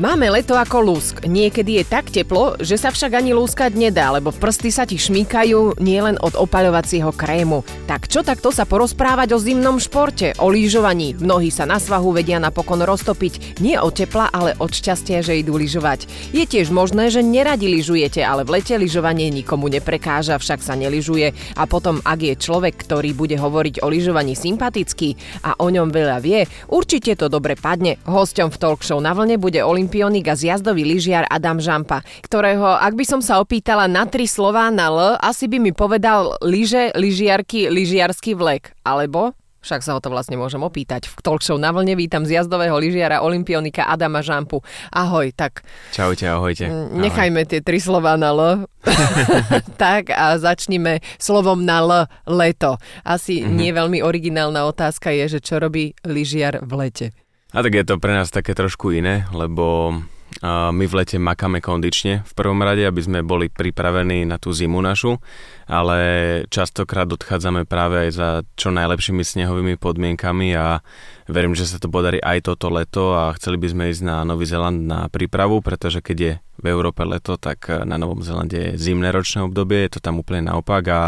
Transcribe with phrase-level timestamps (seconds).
[0.00, 1.28] Máme leto ako lúsk.
[1.28, 5.76] Niekedy je tak teplo, že sa však ani lúskať nedá, lebo prsty sa ti šmýkajú
[5.76, 7.60] nielen od opaľovacieho krému.
[7.84, 11.20] Tak čo takto sa porozprávať o zimnom športe, o lyžovaní?
[11.20, 13.60] Mnohí sa na svahu vedia napokon roztopiť.
[13.60, 16.08] Nie od tepla, ale od šťastia, že idú lyžovať.
[16.32, 21.36] Je tiež možné, že neradi lyžujete, ale v lete lyžovanie nikomu neprekáža, však sa nelyžuje.
[21.60, 26.24] A potom, ak je človek, ktorý bude hovoriť o lyžovaní sympatický a o ňom veľa
[26.24, 28.00] vie, určite to dobre padne.
[28.08, 32.78] Hosťom v talk show na vlne bude Olympia olimpionik a zjazdový lyžiar Adam Žampa, ktorého,
[32.78, 36.94] ak by som sa opýtala na tri slová na L, asi by mi povedal lyže,
[36.94, 38.70] lyžiarky, lyžiarsky vlek.
[38.86, 39.34] Alebo
[39.66, 41.10] však sa ho to vlastne môžem opýtať.
[41.10, 44.62] V talk show na vlne vítam zjazdového lyžiara Olympionika Adama Žampu.
[44.94, 45.66] Ahoj, tak...
[45.90, 46.70] Čaute, ahojte.
[46.94, 48.70] Nechajme tie tri slova na L.
[49.82, 51.90] tak a začnime slovom na L,
[52.30, 52.78] leto.
[53.02, 53.58] Asi mm-hmm.
[53.58, 57.06] nie veľmi originálna otázka je, že čo robí lyžiar v lete.
[57.50, 59.98] A tak je to pre nás také trošku iné, lebo
[60.46, 64.78] my v lete makáme kondične v prvom rade, aby sme boli pripravení na tú zimu
[64.78, 65.18] našu,
[65.66, 65.98] ale
[66.46, 70.86] častokrát odchádzame práve aj za čo najlepšími snehovými podmienkami a
[71.26, 74.46] verím, že sa to podarí aj toto leto a chceli by sme ísť na Nový
[74.46, 79.10] Zeland na prípravu, pretože keď je v Európe leto, tak na Novom Zelande je zimné
[79.10, 81.00] ročné obdobie, je to tam úplne naopak a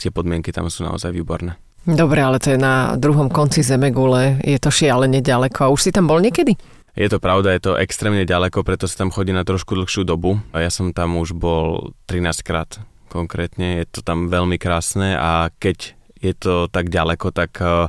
[0.00, 1.60] tie podmienky tam sú naozaj výborné.
[1.86, 5.70] Dobre, ale to je na druhom konci Zemegule, je to šialene ďaleko.
[5.70, 6.58] A už si tam bol niekedy?
[6.98, 10.42] Je to pravda, je to extrémne ďaleko, preto sa tam chodí na trošku dlhšiu dobu.
[10.50, 15.94] Ja som tam už bol 13 krát konkrétne, je to tam veľmi krásne a keď
[16.18, 17.86] je to tak ďaleko, tak eh,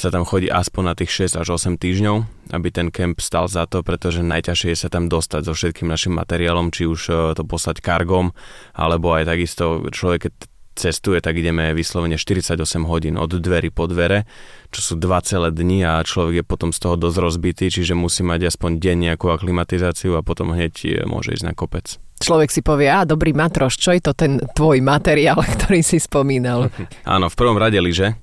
[0.00, 2.16] sa tam chodí aspoň na tých 6 až 8 týždňov,
[2.56, 6.16] aby ten kemp stal za to, pretože najťažšie je sa tam dostať so všetkým našim
[6.16, 8.32] materiálom, či už eh, to poslať kargom,
[8.72, 10.34] alebo aj takisto človek, keď
[10.74, 14.24] cestuje, tak ideme vyslovene 48 hodín od dverí po dvere,
[14.70, 18.22] čo sú dva celé dni a človek je potom z toho dosť rozbitý, čiže musí
[18.22, 21.98] mať aspoň deň nejakú aklimatizáciu a potom hneď e, môže ísť na kopec.
[22.20, 26.68] Človek si povie, a dobrý matroš, čo je to ten tvoj materiál, ktorý si spomínal?
[27.08, 28.14] Áno, v prvom rade lyže,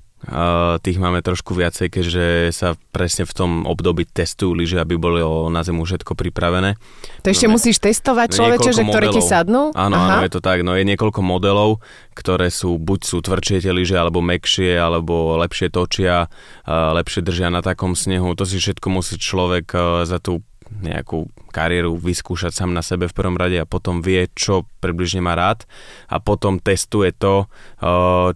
[0.82, 5.22] tých máme trošku viacej, keďže sa presne v tom období testujú lyže, aby boli
[5.54, 6.74] na zemu všetko pripravené.
[7.22, 9.70] To ešte no, musíš testovať človeče, že ktoré ti sadnú?
[9.78, 10.18] Áno, Aha.
[10.18, 10.66] áno, je to tak.
[10.66, 11.78] No je niekoľko modelov,
[12.18, 16.26] ktoré sú, buď sú tvrdšie tie lyže, alebo mekšie, alebo lepšie točia,
[16.66, 18.34] lepšie držia na takom snehu.
[18.34, 19.70] To si všetko musí človek
[20.02, 24.68] za tú nejakú kariéru vyskúšať sám na sebe v prvom rade a potom vie, čo
[24.78, 25.64] približne má rád
[26.06, 27.48] a potom testuje to,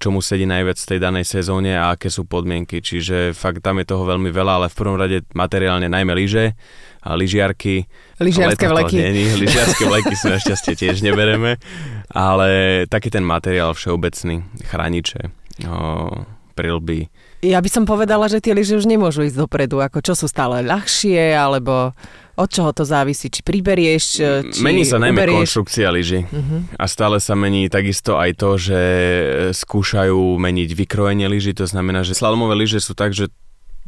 [0.01, 2.81] čo mu sedí najviac v tej danej sezóne a aké sú podmienky.
[2.81, 6.57] Čiže fakt tam je toho veľmi veľa, ale v prvom rade materiálne najmä lyže,
[7.03, 7.91] a lyžiarky.
[8.23, 8.95] Lyžiarske vleky.
[8.95, 11.59] Nie, lyžiarske vleky si našťastie tiež nebereme,
[12.15, 15.35] ale taký ten materiál všeobecný, chrániče,
[16.55, 17.11] prilby.
[17.43, 20.63] Ja by som povedala, že tie lyže už nemôžu ísť dopredu, ako čo sú stále
[20.63, 21.91] ľahšie, alebo
[22.39, 23.35] od čoho to závisí?
[23.35, 24.05] Či priberieš,
[24.55, 25.43] či Mení sa najmä uberieš?
[25.43, 26.23] konštrukcia lyží.
[26.23, 26.63] Uh-huh.
[26.79, 28.81] A stále sa mení takisto aj to, že
[29.59, 31.51] skúšajú meniť vykrojenie lyží.
[31.59, 33.27] To znamená, že slalomové lyže sú tak, že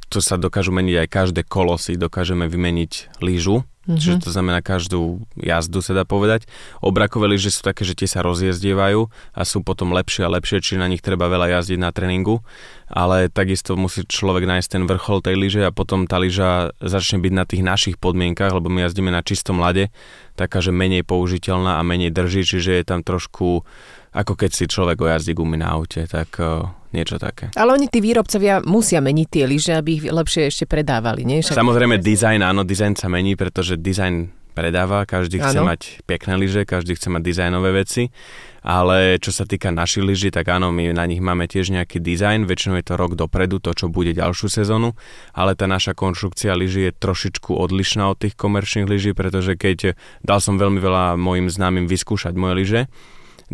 [0.08, 4.00] to sa dokážu meniť aj každé kolo si dokážeme vymeniť lyžu Mm-hmm.
[4.00, 6.48] Čiže to znamená každú jazdu sa dá povedať.
[6.80, 10.80] Obrakové lyže sú také, že tie sa rozjezdievajú a sú potom lepšie a lepšie, či
[10.80, 12.40] na nich treba veľa jazdiť na tréningu.
[12.88, 17.32] Ale takisto musí človek nájsť ten vrchol tej lyže a potom tá lyža začne byť
[17.36, 19.92] na tých našich podmienkach, lebo my jazdíme na čistom lade,
[20.32, 23.68] taká, že menej použiteľná a menej drží, čiže je tam trošku
[24.14, 27.50] ako keď si človek ojazdí gumy na aute, tak uh, niečo také.
[27.58, 31.42] Ale oni tí výrobcovia musia meniť tie lyže, aby ich lepšie ešte predávali, nie?
[31.42, 31.58] Však...
[31.58, 35.74] Samozrejme dizajn, áno, dizajn sa mení, pretože dizajn predáva, každý chce ano.
[35.74, 38.14] mať pekné lyže, každý chce mať dizajnové veci,
[38.62, 42.46] ale čo sa týka našich lyží, tak áno, my na nich máme tiež nejaký dizajn,
[42.46, 44.94] väčšinou je to rok dopredu, to čo bude ďalšiu sezónu,
[45.34, 50.38] ale tá naša konštrukcia lyží je trošičku odlišná od tých komerčných lyží, pretože keď dal
[50.38, 52.82] som veľmi veľa mojim známym vyskúšať moje lyže,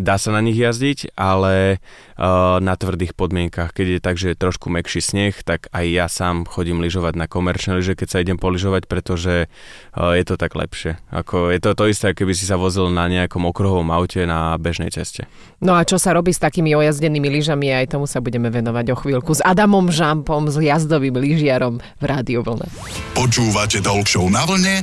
[0.01, 1.79] dá sa na nich jazdiť, ale
[2.17, 3.77] uh, na tvrdých podmienkach.
[3.77, 7.29] Keď je tak, že je trošku mekší sneh, tak aj ja sám chodím lyžovať na
[7.29, 10.97] komerčné lyže, keď sa idem poližovať, pretože uh, je to tak lepšie.
[11.13, 14.91] Ako, je to to isté, keby si sa vozil na nejakom okruhovom aute na bežnej
[14.91, 15.29] ceste.
[15.61, 18.97] No a čo sa robí s takými ojazdenými lyžami, aj tomu sa budeme venovať o
[18.97, 19.37] chvíľku.
[19.37, 22.67] S Adamom Žampom, s jazdovým lyžiarom v Rádiu Vlne.
[23.13, 24.81] Počúvate Talk na vlne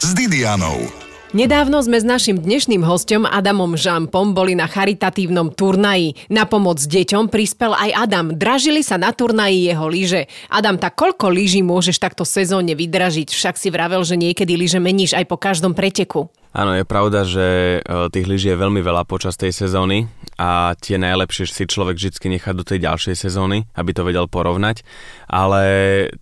[0.00, 1.05] s Didianou.
[1.34, 6.14] Nedávno sme s našim dnešným hostom Adamom Žampom boli na charitatívnom turnaji.
[6.30, 8.26] Na pomoc deťom prispel aj Adam.
[8.38, 10.30] Dražili sa na turnaji jeho lyže.
[10.46, 13.34] Adam, tak koľko lyží môžeš takto sezónne vydražiť?
[13.34, 16.30] Však si vravel, že niekedy lyže meníš aj po každom preteku.
[16.56, 20.08] Áno, je pravda, že e, tých lyží je veľmi veľa počas tej sezóny
[20.40, 24.80] a tie najlepšie si človek vždy nechá do tej ďalšej sezóny, aby to vedel porovnať.
[25.28, 25.64] Ale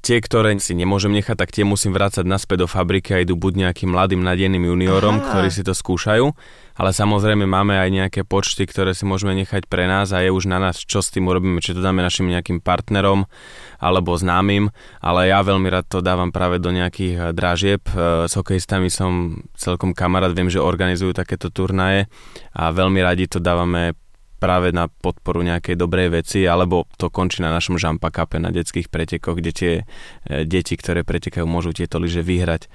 [0.03, 3.71] tie, ktoré si nemôžem nechať, tak tie musím vrácať naspäť do fabriky a idú buď
[3.71, 5.27] nejakým mladým nadejným juniorom, Aha.
[5.31, 6.27] ktorí si to skúšajú,
[6.75, 10.51] ale samozrejme máme aj nejaké počty, ktoré si môžeme nechať pre nás a je už
[10.51, 13.31] na nás, čo s tým urobíme, či to dáme našim nejakým partnerom
[13.79, 17.83] alebo známym, ale ja veľmi rád to dávam práve do nejakých eh, dražieb.
[17.95, 22.11] Eh, s hokejistami som celkom kamarát, viem, že organizujú takéto turnaje
[22.59, 23.95] a veľmi radi to dávame
[24.43, 28.93] práve na podporu nejakej dobrej veci, alebo to končí na našom Žampa Cup na detských
[28.93, 32.67] pretekoch, kde tie eh, deti, ktoré pretekajú, môžu tieto lyže vyhrať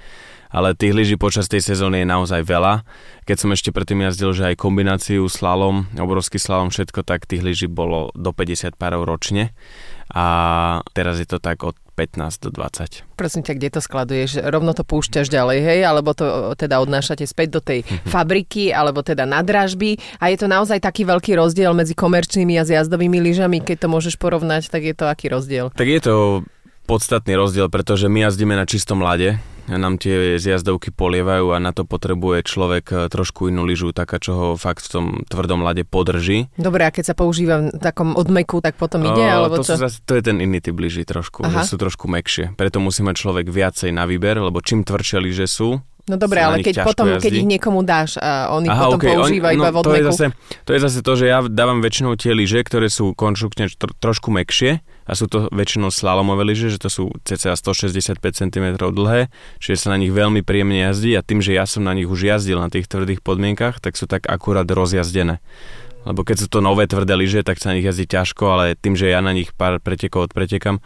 [0.50, 2.82] ale tých lyží počas tej sezóny je naozaj veľa.
[3.24, 7.66] Keď som ešte predtým jazdil, že aj kombináciu slalom, obrovský slalom, všetko, tak tých lyží
[7.70, 9.54] bolo do 50 párov ročne
[10.10, 10.26] a
[10.90, 13.04] teraz je to tak od 15 do 20.
[13.14, 14.40] Prosím ťa, kde to skladuješ?
[14.40, 15.80] Rovno to púšťaš ďalej, hej?
[15.84, 20.00] Alebo to teda odnášate späť do tej fabriky, alebo teda na dražby?
[20.16, 23.60] A je to naozaj taký veľký rozdiel medzi komerčnými a zjazdovými lyžami?
[23.60, 25.68] Keď to môžeš porovnať, tak je to aký rozdiel?
[25.76, 26.14] Tak je to
[26.88, 29.36] podstatný rozdiel, pretože my jazdíme na čistom lade,
[29.78, 34.32] nám tie zjazdovky polievajú a na to potrebuje človek eh, trošku inú lyžu, taká, čo
[34.34, 36.50] ho fakt v tom tvrdom lade podrží.
[36.58, 39.78] Dobre, a keď sa používa v takom odmeku, tak potom ide, o, alebo to čo?
[39.78, 41.62] Zase, to je ten iný typ lyží trošku, Aha.
[41.62, 42.56] že sú trošku mekšie.
[42.58, 46.64] Preto musí mať človek viacej na výber, lebo čím tvrdšie lyže sú, No dobre, ale
[46.64, 47.28] keď potom, jazdí.
[47.28, 49.76] keď ich niekomu dáš a on ich Aha, potom okay, používa on, iba no, v
[49.82, 49.90] odmeku.
[49.90, 50.24] To je, zase,
[50.64, 54.32] to je zase to, že ja dávam väčšinou tie lyže, ktoré sú konštruktne tro, trošku
[54.32, 59.76] mekšie a sú to väčšinou slalomové lyže, že to sú cca 165 cm dlhé, čiže
[59.76, 62.62] sa na nich veľmi príjemne jazdí a tým, že ja som na nich už jazdil
[62.62, 65.42] na tých tvrdých podmienkach, tak sú tak akurát rozjazdené.
[66.08, 68.96] Lebo keď sú to nové tvrdé lyže, tak sa na nich jazdí ťažko, ale tým,
[68.96, 70.80] že ja na nich pár pretekov odpretekam,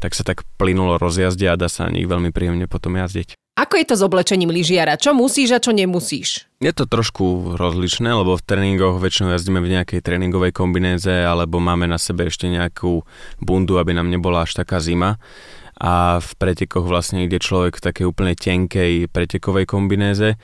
[0.00, 3.39] tak sa tak plynulo rozjazdia a dá sa na nich veľmi príjemne potom jazdiť.
[3.58, 4.94] Ako je to s oblečením lyžiara?
[4.96, 6.46] Čo musíš a čo nemusíš?
[6.62, 11.90] Je to trošku rozličné, lebo v tréningoch väčšinou jazdíme v nejakej tréningovej kombinéze alebo máme
[11.90, 13.02] na sebe ešte nejakú
[13.42, 15.18] bundu, aby nám nebola až taká zima.
[15.80, 20.36] A v pretekoch vlastne ide človek v takej úplne tenkej pretekovej kombinéze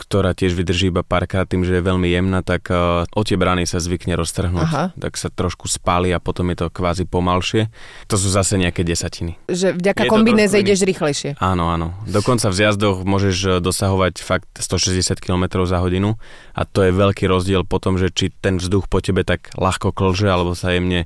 [0.00, 3.68] ktorá tiež vydrží iba párkrát tým, že je veľmi jemná, tak uh, o tie brány
[3.68, 4.64] sa zvykne roztrhnúť.
[4.64, 4.84] Aha.
[4.96, 7.68] Tak sa trošku spáli a potom je to kvázi pomalšie.
[8.08, 9.36] To sú zase nejaké desatiny.
[9.52, 11.36] Že vďaka kombinéze ideš rýchlejšie.
[11.36, 11.92] Áno, áno.
[12.08, 16.16] Dokonca v zjazdoch môžeš e, dosahovať fakt 160 km za hodinu
[16.56, 20.30] a to je veľký rozdiel potom, že či ten vzduch po tebe tak ľahko klže
[20.30, 21.04] alebo sa jemne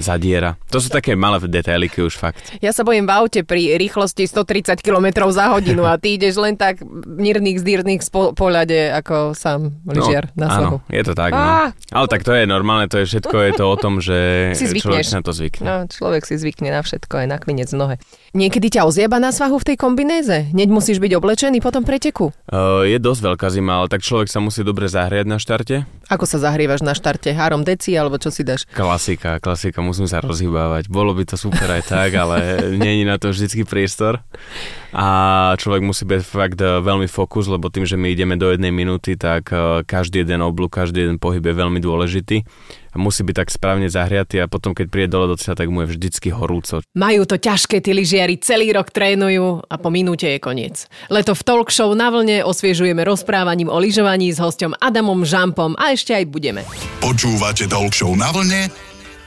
[0.00, 0.56] zadiera.
[0.72, 2.56] To sú také malé detailiky už fakt.
[2.64, 6.54] Ja sa bojím v aute pri rýchlosti 130 km za hodinu a ty ideš len
[6.54, 8.00] tak mírnych, zdírnych
[8.30, 10.76] spo- pohľade ako sám lyžiar no, na svahu.
[10.78, 11.30] Áno, je to tak.
[11.34, 11.74] No.
[11.74, 14.18] Ale tak to je normálne, to je všetko, je to o tom, že
[14.58, 15.64] si človek na to zvykne.
[15.66, 17.98] No, človek si zvykne na všetko, aj na kvinec nohe.
[18.30, 20.54] Niekedy ťa ozjeba na svahu v tej kombinéze?
[20.54, 22.30] Hneď musíš byť oblečený po tom preteku?
[22.46, 25.82] Uh, je dosť veľká zima, ale tak človek sa musí dobre zahriať na štarte.
[26.06, 27.34] Ako sa zahrievaš na štarte?
[27.34, 28.66] Három deci alebo čo si dáš?
[28.70, 30.86] Klasika, klasika, musím sa rozhýbávať.
[30.86, 34.22] Bolo by to super aj tak, ale není na to vždycky priestor.
[34.90, 35.06] A
[35.54, 39.14] človek musí byť fakt e, veľmi fokus, lebo tým, že my ideme do jednej minúty,
[39.14, 42.42] tak e, každý jeden oblúk, každý jeden pohyb je veľmi dôležitý
[42.98, 45.94] musí byť tak správne zahriatý a potom, keď príde dole do cieľa, tak mu je
[45.94, 46.82] vždycky horúco.
[46.98, 50.90] Majú to ťažké, tí lyžiari celý rok trénujú a po minúte je koniec.
[51.12, 55.94] Leto v talk show na vlne osviežujeme rozprávaním o lyžovaní s hostom Adamom Žampom a
[55.94, 56.66] ešte aj budeme.
[56.98, 58.66] Počúvate talk show na vlne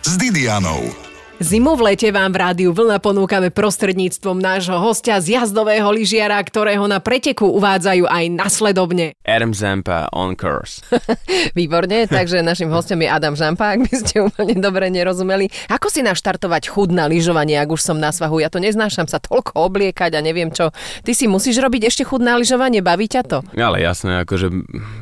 [0.03, 1.02] s Didianou.
[1.43, 6.87] Zimu v lete vám v rádiu Vlna ponúkame prostredníctvom nášho hostia z jazdového lyžiara, ktorého
[6.87, 9.11] na preteku uvádzajú aj nasledovne.
[9.27, 10.79] Adam Zampa on course.
[11.59, 15.51] Výborne, takže našim hostom je Adam Zampa, ak by ste úplne dobre nerozumeli.
[15.67, 18.39] Ako si naštartovať chud na lyžovanie, ak už som na svahu?
[18.39, 20.71] Ja to neznášam sa toľko obliekať a neviem čo.
[21.03, 23.43] Ty si musíš robiť ešte chud na lyžovanie, baví ťa to?
[23.51, 24.47] Ale jasné, akože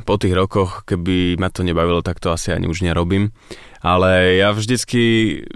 [0.02, 3.30] po tých rokoch, keby ma to nebavilo, tak to asi ani už nerobím.
[3.82, 5.02] Ale ja vždycky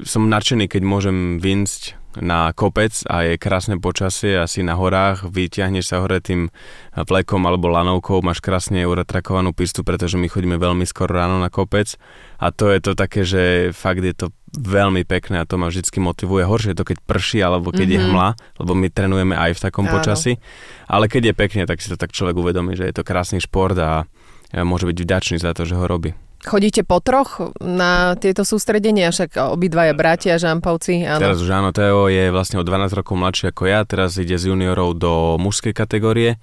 [0.02, 5.92] som nadšený, keď môžem vinsť na kopec a je krásne počasie, asi na horách, vyťahneš
[5.92, 6.48] sa hore tým
[6.96, 12.00] vlekom alebo lanovkou, máš krásne uretrakovanú pistu, pretože my chodíme veľmi skoro ráno na kopec
[12.40, 13.42] a to je to také, že
[13.76, 16.48] fakt je to veľmi pekné a to ma vždycky motivuje.
[16.48, 17.94] Horšie je to, keď prší alebo keď mm-hmm.
[17.94, 18.08] je mhm.
[18.10, 18.28] hmla,
[18.64, 19.94] lebo my trénujeme aj v takom Áno.
[20.00, 20.40] počasí,
[20.88, 23.76] ale keď je pekne, tak si to tak človek uvedomí, že je to krásny šport
[23.76, 24.08] a
[24.56, 26.16] môže byť vďačný za to, že ho robí.
[26.44, 31.08] Chodíte po troch na tieto sústredenia, však obidvaja bratia Žampovci.
[31.08, 31.18] Áno.
[31.18, 34.52] Teraz už áno, Teo je vlastne o 12 rokov mladší ako ja, teraz ide z
[34.52, 36.36] juniorov do mužskej kategórie.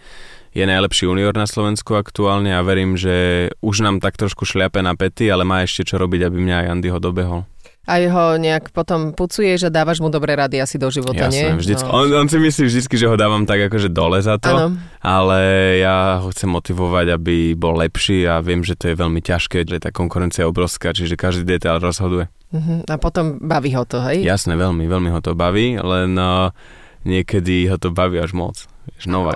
[0.53, 4.93] Je najlepší junior na Slovensku aktuálne a verím, že už nám tak trošku šliape na
[4.93, 7.41] pety, ale má ešte čo robiť, aby mňa aj Andy ho dobehol.
[7.83, 11.59] A ho nejak potom pucuješ a dávaš mu dobré rady asi do života, Jasné, nie?
[11.59, 11.99] Vždycky, no.
[11.99, 14.79] on, on si myslí vždycky, že ho dávam tak akože dole za to, ano.
[15.03, 15.39] ale
[15.83, 19.83] ja ho chcem motivovať, aby bol lepší a viem, že to je veľmi ťažké, že
[19.83, 22.31] tá konkurencia je obrovská, čiže každý detail rozhoduje.
[22.55, 22.87] Uh-huh.
[22.87, 24.23] A potom baví ho to, hej?
[24.23, 26.55] Jasné, veľmi, veľmi ho to baví, len uh,
[27.03, 28.63] niekedy ho to baví až moc.
[29.03, 29.35] Nová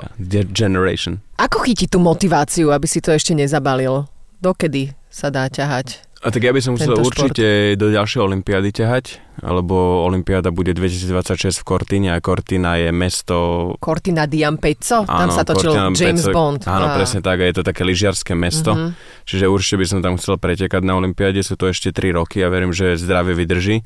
[0.56, 1.20] generation.
[1.36, 4.08] Ako chytí tú motiváciu, aby si to ešte nezabalil?
[4.40, 6.07] Dokedy sa dá ťahať?
[6.26, 9.06] A tak ja by som musel určite do ďalšej olympiády ťahať,
[9.46, 13.38] lebo olympiáda bude 2026 v Cortine a Cortina je mesto...
[13.78, 15.06] Cortina di Ampezzo?
[15.06, 16.66] Tam sa točil James Pezzo, Bond.
[16.66, 16.98] Áno, a...
[16.98, 19.24] presne tak, a je to také lyžiarské mesto, mm-hmm.
[19.30, 22.50] čiže určite by som tam chcel pretekať na olympiáde, sú to ešte 3 roky a
[22.50, 23.86] verím, že zdravie vydrží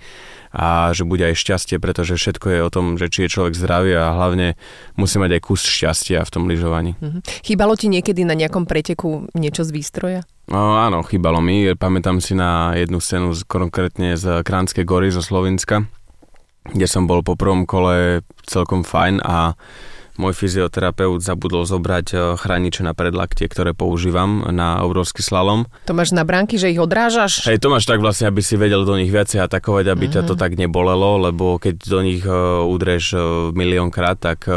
[0.55, 3.95] a že bude aj šťastie, pretože všetko je o tom, že či je človek zdravý
[3.95, 4.59] a hlavne
[4.95, 6.95] musí mať aj kus šťastia v tom lyžovaní.
[6.95, 7.21] Mm-hmm.
[7.43, 10.21] Chýbalo ti niekedy na nejakom preteku niečo z výstroja?
[10.51, 11.71] No, áno, chýbalo mi.
[11.79, 15.87] Pamätám si na jednu scénu z, konkrétne z Kránskej gory zo Slovenska,
[16.67, 19.55] kde som bol po prvom kole celkom fajn a
[20.19, 25.71] môj fyzioterapeut zabudol zobrať e, chrániče na predlaktie, ktoré používam na obrovský slalom.
[25.87, 27.47] To máš na bránky, že ich odrážaš?
[27.47, 30.19] Hej, to máš tak vlastne, aby si vedel do nich viacej atakovať, aby mm-hmm.
[30.19, 30.41] ťa to mhm.
[30.43, 33.21] tak nebolelo, lebo keď do nich uh, udreš uh,
[33.55, 34.51] miliónkrát, tak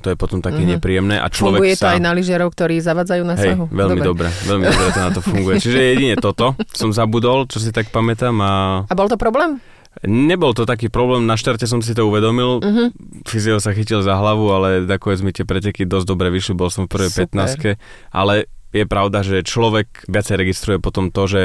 [0.00, 0.80] to je potom také mm-hmm.
[0.80, 1.16] nepríjemné.
[1.20, 1.80] A človek funguje sa...
[1.80, 3.64] to aj na lyžiarov, ktorí zavadzajú na Hej, sahu?
[3.68, 4.28] veľmi dobre.
[4.32, 5.56] dobre, veľmi dobre to na to funguje.
[5.64, 8.34] Čiže jedine toto som zabudol, čo si tak pamätám.
[8.40, 8.52] A,
[8.88, 9.60] a bol to problém?
[10.06, 12.94] Nebol to taký problém, na štarte som si to uvedomil, uh-huh.
[13.26, 16.86] Fyzio sa chytil za hlavu, ale nakoniec mi tie preteky dosť dobre vyšli, bol som
[16.86, 17.74] v prvej 15
[18.14, 21.42] ale je pravda, že človek viacej registruje potom to, že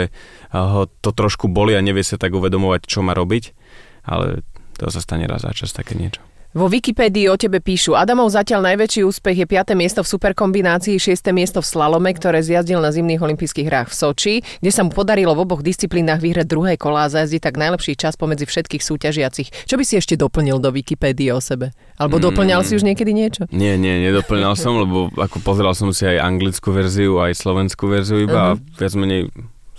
[0.53, 3.57] ho to trošku boli a nevie sa tak uvedomovať, čo má robiť,
[4.05, 4.45] ale
[4.77, 6.21] to sa stane raz za čas také niečo.
[6.55, 9.75] Vo Wikipédii o tebe píšu, Adamov zatiaľ najväčší úspech je 5.
[9.75, 11.35] miesto v superkombinácii, 6.
[11.35, 15.35] miesto v slalome, ktoré zjazdil na zimných olympijských hrách v Soči, kde sa mu podarilo
[15.35, 19.67] v oboch disciplínach vyhrať druhé kolá a zajazdiť tak najlepší čas pomedzi všetkých súťažiacich.
[19.67, 21.75] Čo by si ešte doplnil do Wikipédie o sebe?
[21.99, 23.51] Alebo doplňal mm, si už niekedy niečo?
[23.51, 28.23] Nie, nie, nedoplňal som, lebo ako pozeral som si aj anglickú verziu, aj slovenskú verziu
[28.23, 28.63] iba uh-huh.
[28.63, 29.27] a viac menej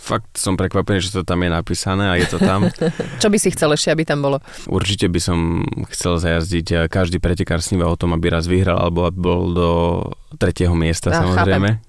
[0.07, 2.71] fakt som prekvapený, že to tam je napísané a je to tam.
[3.23, 4.39] Čo by si chcel ešte, aby tam bolo?
[4.71, 9.11] Určite by som chcel zajazdiť, eh, každý pretekár sníva o tom, aby raz vyhral alebo
[9.11, 9.71] aby bol do
[10.39, 11.83] tretieho miesta a, samozrejme.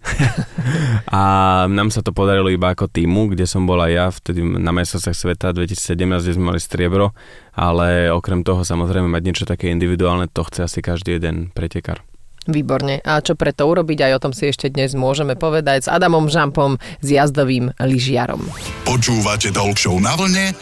[1.20, 1.22] a
[1.70, 5.14] nám sa to podarilo iba ako týmu, kde som bol aj ja vtedy na mestocách
[5.14, 7.14] sveta 2017, kde sme mali striebro,
[7.54, 12.02] ale okrem toho samozrejme mať niečo také individuálne, to chce asi každý jeden pretekár.
[12.48, 13.04] Výborne.
[13.04, 16.80] A čo preto urobiť, aj o tom si ešte dnes môžeme povedať s Adamom Žampom,
[17.04, 18.42] s jazdovým lyžiarom.
[18.88, 20.56] Počúvate Talk na vlne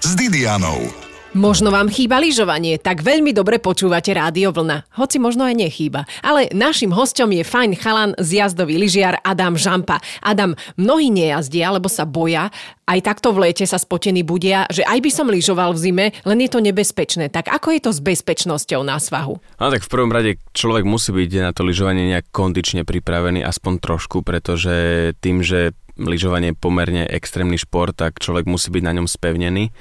[0.00, 1.03] s Didianou.
[1.34, 4.86] Možno vám chýba lyžovanie, tak veľmi dobre počúvate Rádio Vlna.
[4.94, 6.06] Hoci možno aj nechýba.
[6.22, 9.98] Ale našim hostom je fajn chalan z jazdový lyžiar Adam Žampa.
[10.22, 12.54] Adam, mnohí nejazdia, alebo sa boja,
[12.86, 16.38] aj takto v lete sa spotení budia, že aj by som lyžoval v zime, len
[16.38, 17.26] je to nebezpečné.
[17.34, 19.34] Tak ako je to s bezpečnosťou na svahu?
[19.58, 23.82] No tak v prvom rade človek musí byť na to lyžovanie nejak kondične pripravený, aspoň
[23.82, 29.10] trošku, pretože tým, že lyžovanie je pomerne extrémny šport, tak človek musí byť na ňom
[29.10, 29.74] spevnený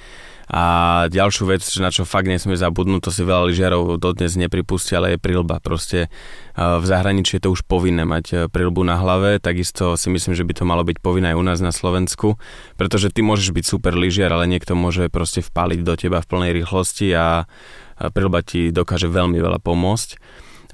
[0.53, 0.65] a
[1.09, 5.17] ďalšiu vec, na čo fakt nesmie zabudnúť, to si veľa lyžiarov dodnes nepripustí, ale je
[5.17, 5.57] prilba.
[5.57, 6.13] Proste
[6.53, 10.45] v zahraničí je to už povinné mať e, prilbu na hlave, takisto si myslím, že
[10.45, 12.37] by to malo byť povinné aj u nás na Slovensku,
[12.77, 16.51] pretože ty môžeš byť super lyžiar, ale niekto môže proste vpáliť do teba v plnej
[16.61, 17.49] rýchlosti a
[18.13, 20.21] prilba ti dokáže veľmi veľa pomôcť.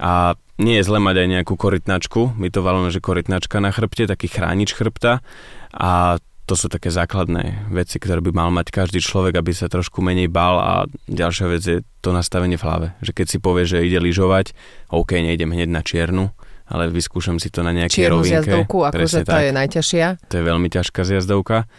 [0.04, 4.04] A nie je zle mať aj nejakú korytnačku, my to voláme, že korytnačka na chrbte,
[4.04, 5.24] taký chránič chrbta
[5.72, 6.20] a
[6.50, 10.26] to sú také základné veci, ktoré by mal mať každý človek, aby sa trošku menej
[10.26, 10.74] bal a
[11.06, 12.86] ďalšia vec je to nastavenie v hlave.
[12.98, 14.50] Že keď si povie, že ide lyžovať,
[14.90, 16.34] OK, nejdem hneď na čiernu,
[16.66, 18.42] ale vyskúšam si to na nejakej Čiernu rovinke.
[18.42, 19.42] Čiernu zjazdovku, akože to tak.
[19.46, 20.06] je najťažšia.
[20.26, 21.70] To je veľmi ťažká zjazdovka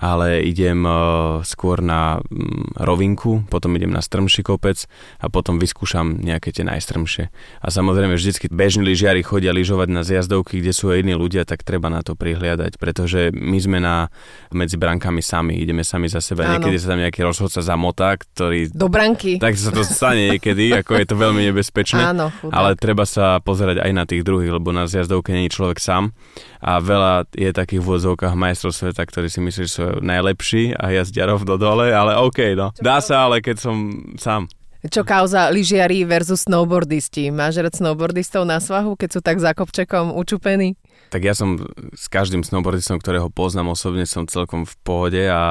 [0.00, 4.88] ale idem uh, skôr na um, rovinku, potom idem na strmší kopec
[5.20, 7.28] a potom vyskúšam nejaké tie najstrmšie.
[7.60, 11.68] A samozrejme vždycky bežní lyžiari chodia lyžovať na zjazdovky, kde sú aj iní ľudia, tak
[11.68, 14.08] treba na to prihliadať, pretože my sme na,
[14.56, 16.48] medzi brankami sami, ideme sami za seba.
[16.48, 16.56] Áno.
[16.56, 18.72] Niekedy sa tam nejaký rozhodca zamotá, ktorý...
[18.72, 19.36] Do branky.
[19.36, 22.16] Tak sa to stane niekedy, ako je to veľmi nebezpečné.
[22.16, 26.16] Áno, ale treba sa pozerať aj na tých druhých, lebo na zjazdovke není človek sám
[26.64, 27.88] a veľa je takých v
[28.36, 32.70] majstrov sveta, ktorí si myslí, že sú najlepší a jazdia rovno dole, ale OK, no.
[32.78, 33.76] Dá sa, ale keď som
[34.14, 34.46] sám.
[34.80, 37.28] Čo kauza lyžiari versus snowboardisti?
[37.28, 40.72] Máš rád snowboardistov na svahu, keď sú tak za kopčekom učupení?
[41.12, 41.60] Tak ja som
[41.92, 45.42] s každým snowboardistom, ktorého poznám osobne, som celkom v pohode a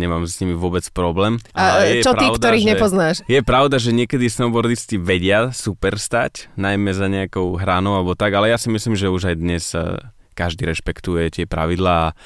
[0.00, 1.36] nemám s nimi vôbec problém.
[1.52, 3.16] A, a je čo pravda, ty, ktorých že, nepoznáš?
[3.28, 8.48] Je pravda, že niekedy snowboardisti vedia super stať, najmä za nejakou hranou alebo tak, ale
[8.48, 10.00] ja si myslím, že už aj dnes eh,
[10.32, 12.16] každý rešpektuje tie pravidlá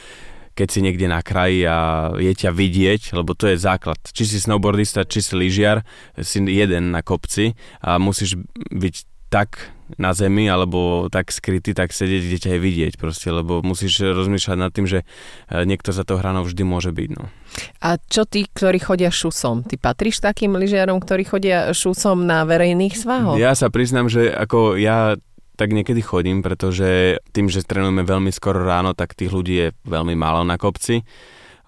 [0.59, 4.03] keď si niekde na kraji a je ťa vidieť, lebo to je základ.
[4.11, 5.87] Či si snowboardista, či si lyžiar,
[6.19, 8.43] si jeden na kopci a musíš
[8.75, 13.65] byť tak na zemi alebo tak skrytý, tak sedieť, kde ťa je vidieť proste, lebo
[13.65, 15.05] musíš rozmýšľať nad tým, že
[15.49, 17.09] e, niekto za to hranou vždy môže byť.
[17.17, 17.33] No.
[17.81, 19.65] A čo tí, ktorí chodia šusom?
[19.65, 23.41] Ty patríš takým lyžiarom, ktorí chodia šusom na verejných svahoch?
[23.41, 25.17] Ja sa priznám, že ako ja
[25.59, 30.15] tak niekedy chodím, pretože tým, že trénujeme veľmi skoro ráno, tak tých ľudí je veľmi
[30.15, 31.03] málo na kopci.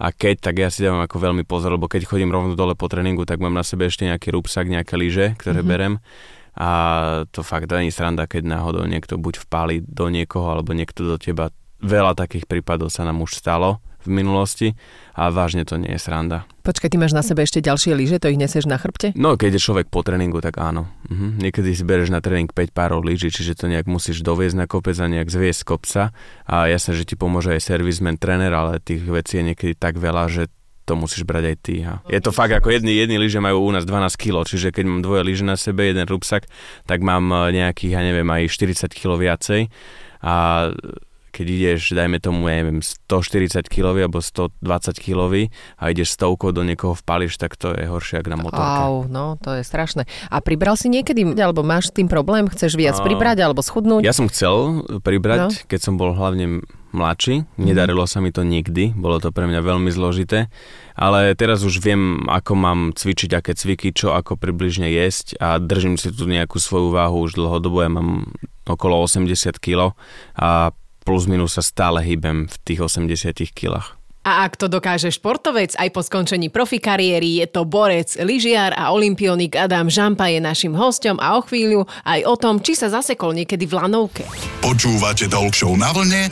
[0.01, 2.87] A keď, tak ja si dávam ako veľmi pozor, lebo keď chodím rovno dole po
[2.87, 5.69] tréningu, tak mám na sebe ešte nejaký rúbsak, nejaké lyže, ktoré mm-hmm.
[5.69, 5.93] berem.
[6.55, 6.69] A
[7.29, 11.51] to fakt není sranda, keď náhodou niekto buď vpáli do niekoho, alebo niekto do teba.
[11.83, 14.67] Veľa takých prípadov sa nám už stalo v minulosti
[15.17, 16.47] a vážne to nie je sranda.
[16.61, 19.17] Počkaj, ty máš na sebe ešte ďalšie lyže, to ich neseš na chrbte?
[19.17, 20.87] No, keď je človek po tréningu, tak áno.
[21.09, 21.41] Mhm.
[21.41, 24.95] Niekedy si bereš na tréning 5 párov lyží, čiže to nejak musíš doviezť na kopec
[25.01, 26.13] a nejak zviesť kopca.
[26.45, 30.29] A jasne, že ti pomôže aj servismen, tréner, ale tých vecí je niekedy tak veľa,
[30.29, 30.43] že
[30.85, 31.75] to musíš brať aj ty.
[31.85, 34.85] A je to fakt ako jedni, jedni lyže majú u nás 12 kg, čiže keď
[34.91, 36.49] mám dvoje lyže na sebe, jeden rúbsak,
[36.83, 39.61] tak mám eh, nejakých, ja neviem, aj 40 kg viacej.
[40.21, 40.69] A
[41.31, 44.59] keď ideš, dajme tomu, ja neviem, 140 kg alebo 120
[44.99, 45.47] kg
[45.79, 48.77] a ideš stovkou do niekoho vpališ, tak to je horšie ako na motorke.
[48.83, 50.03] Au, no, to je strašné.
[50.27, 53.03] A pribral si niekedy, alebo máš s tým problém, chceš viac a...
[53.07, 54.03] pribrať alebo schudnúť?
[54.03, 55.49] Ja som chcel pribrať, no.
[55.71, 56.61] keď som bol hlavne
[56.91, 57.63] mladší, mhm.
[57.63, 60.51] nedarilo sa mi to nikdy, bolo to pre mňa veľmi zložité,
[60.93, 65.95] ale teraz už viem, ako mám cvičiť, aké cviky, čo ako približne jesť a držím
[65.95, 68.35] si tu nejakú svoju váhu už dlhodobo, ja mám
[68.67, 69.95] okolo 80 kg
[70.35, 74.01] a plus minus sa stále hýbem v tých 80 kilách.
[74.21, 78.93] A ak to dokáže športovec aj po skončení profi kariéry, je to borec, lyžiar a
[78.93, 83.33] olimpionik Adam Žampa je našim hostom a o chvíľu aj o tom, či sa zasekol
[83.33, 84.21] niekedy v lanovke.
[84.61, 86.29] Počúvate Talk na vlne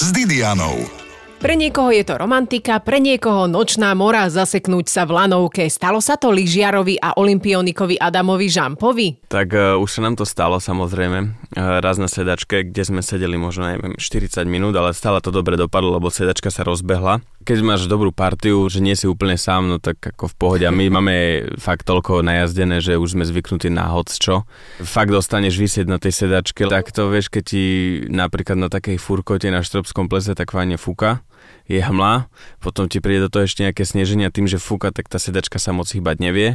[0.00, 1.07] s Didianou.
[1.38, 5.70] Pre niekoho je to romantika, pre niekoho nočná mora zaseknúť sa v lanovke.
[5.70, 9.30] Stalo sa to lyžiarovi a olimpionikovi Adamovi Žampovi?
[9.30, 11.30] Tak uh, už sa nám to stalo samozrejme.
[11.54, 15.54] Uh, raz na sedačke, kde sme sedeli možno neviem 40 minút, ale stále to dobre
[15.54, 17.22] dopadlo, lebo sedačka sa rozbehla.
[17.46, 20.64] Keď máš dobrú partiu, že nie si úplne sám, no tak ako v pohode.
[20.66, 21.14] A my máme
[21.54, 24.42] fakt toľko najazdené, že už sme zvyknutí na hoc čo.
[24.82, 27.64] Fakt dostaneš vysieť na tej sedačke, tak to vieš, keď ti
[28.10, 31.22] napríklad na takej furkote na štrbskom plese tak fajne fúka,
[31.68, 32.32] je hmla,
[32.64, 35.76] potom ti príde do toho ešte nejaké sneženia tým, že fúka, tak tá sedačka sa
[35.76, 36.48] moc hýbať nevie,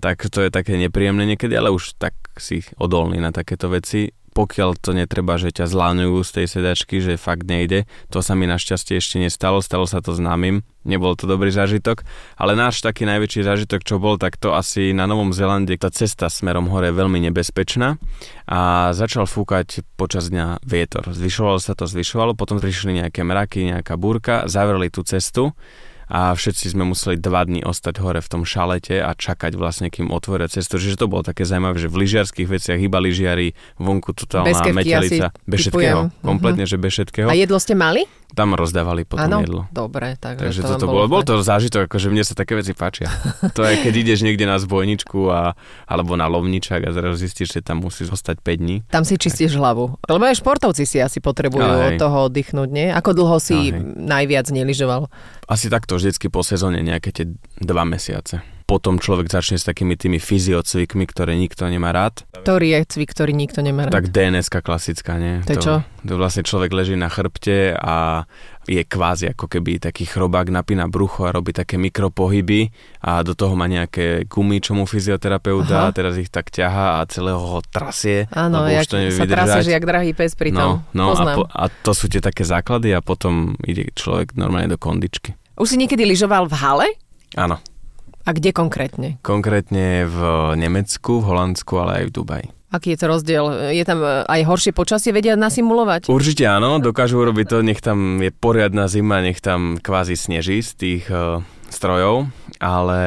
[0.00, 4.76] tak to je také nepríjemné niekedy, ale už tak si odolný na takéto veci pokiaľ
[4.76, 7.88] to netreba, že ťa zláňujú z tej sedačky, že fakt nejde.
[8.12, 12.04] To sa mi našťastie ešte nestalo, stalo sa to známym, nebol to dobrý zážitok,
[12.36, 16.28] ale náš taký najväčší zážitok, čo bol, tak to asi na Novom Zelande, tá cesta
[16.28, 17.96] smerom hore je veľmi nebezpečná
[18.44, 21.08] a začal fúkať počas dňa vietor.
[21.08, 25.56] Zvyšovalo sa to, zvyšovalo, potom prišli nejaké mraky, nejaká búrka, zavreli tú cestu
[26.06, 30.14] a všetci sme museli dva dní ostať hore v tom šalete a čakať vlastne, kým
[30.14, 30.78] otvoria cestu.
[30.78, 35.34] Čiže to bolo také zaujímavé, že v lyžiarských veciach iba lyžiari, vonku totálna bez metelica.
[35.46, 36.14] Bez všetkého.
[36.22, 36.78] Kompletne, uh-huh.
[36.78, 37.28] že bez všetkého.
[37.30, 38.06] A jedlo ste mali?
[38.34, 39.62] Tam rozdávali potom ano, jedlo.
[39.70, 40.18] dobre.
[40.18, 43.06] Takže, takže to toto bolo, bol to zážitok, akože mne sa také veci páčia.
[43.56, 45.54] to je, keď ideš niekde na zbojničku a,
[45.86, 48.76] alebo na lovničák a zrazu zistíš, že tam musíš zostať 5 dní.
[48.90, 49.94] Tam si čistíš hlavu.
[50.10, 52.88] Lebo aj športovci si asi potrebujú od toho oddychnúť, nie?
[52.90, 55.06] Ako dlho si najviac neližoval?
[55.46, 57.30] Asi takto vždycky po sezóne nejaké tie
[57.62, 62.26] dva mesiace potom človek začne s takými tými fyziocvikmi, ktoré nikto nemá rád.
[62.34, 63.94] Ktorý je cvik, ktorý nikto nemá rád?
[63.94, 65.38] Tak dns klasická, nie?
[65.46, 65.74] To je čo?
[66.02, 68.26] To vlastne človek leží na chrbte a
[68.66, 72.74] je kvázi ako keby taký chrobák napína brucho a robí také mikropohyby
[73.06, 76.98] a do toho má nejaké gumy, čo mu fyzioterapeut dá a teraz ich tak ťaha
[76.98, 78.26] a celého ho trasie.
[78.34, 80.82] Áno, jak to sa trasieš jak drahý pes pri tom.
[80.90, 84.74] No, no a, po, a to sú tie také základy a potom ide človek normálne
[84.74, 85.38] do kondičky.
[85.54, 86.86] Už si niekedy lyžoval v hale?
[87.38, 87.62] Áno.
[88.26, 89.22] A kde konkrétne?
[89.22, 90.18] Konkrétne v
[90.58, 92.46] Nemecku, v Holandsku, ale aj v Dubaji.
[92.74, 93.44] Aký je to rozdiel?
[93.70, 96.10] Je tam e, aj horšie počasie, vedia nasimulovať?
[96.10, 100.70] Určite áno, dokážu urobiť to, nech tam je poriadna zima, nech tam kvázi sneží z
[100.74, 102.26] tých uh, strojov,
[102.58, 103.02] ale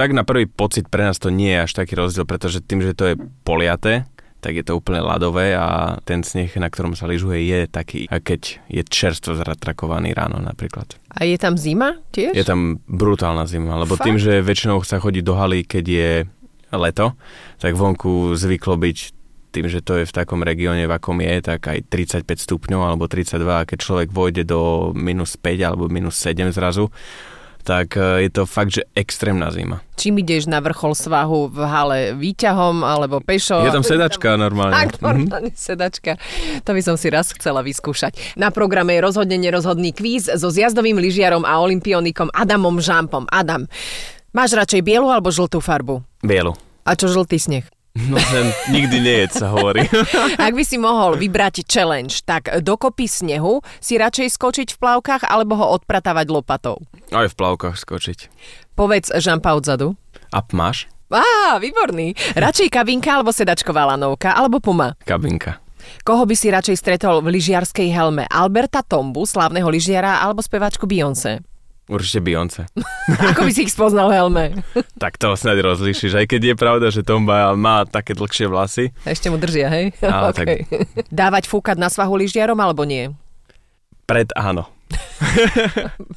[0.00, 2.96] tak na prvý pocit pre nás to nie je až taký rozdiel, pretože tým, že
[2.96, 3.14] to je
[3.44, 4.08] poliaté,
[4.46, 8.62] tak je to úplne ľadové a ten sneh, na ktorom sa lyžuje, je taký, keď
[8.70, 10.94] je čerstvo zatrakovaný ráno napríklad.
[11.10, 12.30] A je tam zima tiež?
[12.30, 14.06] Je tam brutálna zima, lebo Fakt?
[14.06, 16.10] tým, že väčšinou sa chodí do haly, keď je
[16.70, 17.18] leto,
[17.58, 18.98] tak vonku zvyklo byť
[19.50, 23.10] tým, že to je v takom regióne, v akom je, tak aj 35 stupňov alebo
[23.10, 26.86] 32 a keď človek vojde do minus 5 alebo minus 7 zrazu,
[27.66, 29.82] tak e, je to fakt, že extrémna zima.
[29.98, 33.58] Čím ideš na vrchol svahu v hale výťahom alebo pešo?
[33.66, 34.78] Je tam sedačka normálne.
[34.78, 35.66] Tak, normálne mm-hmm.
[35.66, 36.14] sedačka.
[36.62, 38.38] To by som si raz chcela vyskúšať.
[38.38, 43.26] Na programe je rozhodne nerozhodný kvíz so zjazdovým lyžiarom a olimpionikom Adamom Žampom.
[43.34, 43.66] Adam,
[44.30, 46.06] máš radšej bielu alebo žltú farbu?
[46.22, 46.54] Bielu.
[46.86, 47.66] A čo žltý sneh?
[47.96, 49.88] No ten nikdy nie je, sa hovorí.
[50.46, 55.56] Ak by si mohol vybrať challenge, tak dokopy snehu si radšej skočiť v plavkách alebo
[55.56, 56.84] ho odpratávať lopatou?
[57.08, 58.28] Aj v plavkách skočiť.
[58.76, 59.96] Povedz žampa odzadu.
[60.28, 60.92] A máš?
[61.08, 62.12] Á, výborný.
[62.36, 64.92] Radšej kabinka alebo sedačková lanovka alebo puma?
[65.08, 65.64] Kabinka.
[66.04, 68.26] Koho by si radšej stretol v lyžiarskej helme?
[68.28, 71.40] Alberta Tombu, slávneho lyžiara, alebo speváčku Beyoncé?
[71.86, 72.66] Určite Beyoncé.
[73.30, 74.58] Ako by si ich spoznal helme?
[75.02, 78.90] tak to snad rozlíšiš, aj keď je pravda, že Tomba má také dlhšie vlasy.
[79.06, 79.94] Ešte mu držia, hej?
[80.02, 80.66] Ale okay.
[80.66, 81.06] tak...
[81.14, 83.14] Dávať fúkať na svahu lyžiarom alebo nie?
[84.10, 84.66] Pred áno.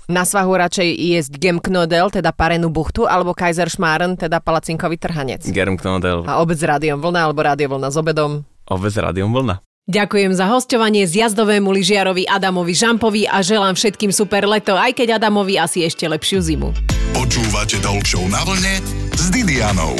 [0.09, 5.45] na svahu radšej jesť Gemknodel, teda parenú buchtu, alebo Kaiserschmarren, teda palacinkový trhanec.
[5.45, 6.25] Gemknodel.
[6.25, 8.45] A obec s rádiom vlna alebo rádio vlna s obedom?
[8.69, 9.61] Obec s rádiom vlna.
[9.89, 15.57] Ďakujem za hostovanie zjazdovému lyžiarovi Adamovi Žampovi a želám všetkým super leto, aj keď Adamovi
[15.57, 16.69] asi ešte lepšiu zimu.
[17.17, 18.85] Počúvate Talk na vlne
[19.17, 19.97] s Didianou.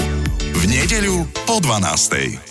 [0.53, 2.48] V nedeľu po 12.